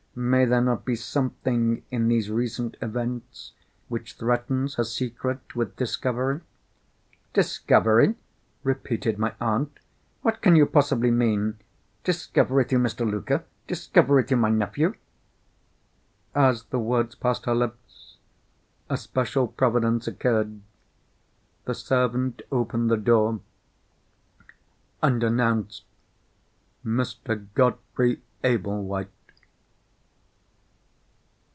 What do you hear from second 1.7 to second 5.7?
in these recent events which threatens her secret